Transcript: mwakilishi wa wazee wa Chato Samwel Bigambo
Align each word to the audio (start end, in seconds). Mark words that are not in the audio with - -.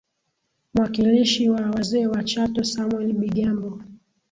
mwakilishi 0.73 1.49
wa 1.49 1.61
wazee 1.69 2.07
wa 2.07 2.23
Chato 2.23 2.63
Samwel 2.63 3.13
Bigambo 3.13 3.81